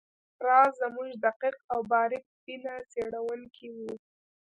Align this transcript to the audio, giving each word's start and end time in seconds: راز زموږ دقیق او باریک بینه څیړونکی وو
راز 0.45 0.71
زموږ 0.81 1.09
دقیق 1.25 1.55
او 1.73 1.79
باریک 1.91 2.25
بینه 2.43 2.73
څیړونکی 2.91 3.67
وو 3.75 3.91